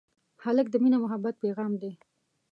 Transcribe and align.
هلک 0.43 0.67
د 0.71 0.75
مینې 0.83 0.97
او 0.97 1.03
محبت 1.05 1.35
پېغام 1.43 1.73
دی. 1.81 1.91